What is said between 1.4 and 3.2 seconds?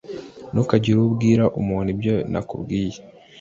umuntu ibyo nakubwiye.